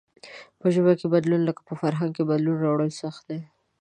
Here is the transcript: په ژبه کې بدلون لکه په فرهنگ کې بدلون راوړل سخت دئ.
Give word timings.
په 0.59 0.67
ژبه 0.73 0.91
کې 0.99 1.07
بدلون 1.13 1.41
لکه 1.45 1.61
په 1.67 1.73
فرهنگ 1.81 2.11
کې 2.15 2.23
بدلون 2.29 2.57
راوړل 2.59 2.91
سخت 3.01 3.21
دئ. 3.29 3.41